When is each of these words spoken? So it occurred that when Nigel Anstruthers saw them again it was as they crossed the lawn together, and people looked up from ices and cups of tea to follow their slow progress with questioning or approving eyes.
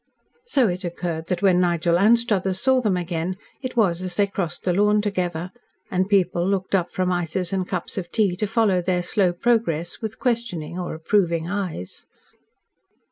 So 0.45 0.67
it 0.67 0.83
occurred 0.83 1.27
that 1.27 1.43
when 1.43 1.59
Nigel 1.59 1.99
Anstruthers 1.99 2.59
saw 2.59 2.81
them 2.81 2.97
again 2.97 3.37
it 3.61 3.77
was 3.77 4.01
as 4.01 4.15
they 4.15 4.25
crossed 4.25 4.63
the 4.63 4.73
lawn 4.73 4.99
together, 4.99 5.51
and 5.91 6.09
people 6.09 6.43
looked 6.43 6.73
up 6.73 6.89
from 6.91 7.11
ices 7.11 7.53
and 7.53 7.67
cups 7.67 7.99
of 7.99 8.11
tea 8.11 8.35
to 8.37 8.47
follow 8.47 8.81
their 8.81 9.03
slow 9.03 9.31
progress 9.31 10.01
with 10.01 10.17
questioning 10.17 10.79
or 10.79 10.95
approving 10.95 11.51
eyes. 11.51 12.07